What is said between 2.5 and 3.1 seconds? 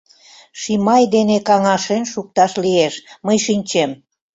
лиеш—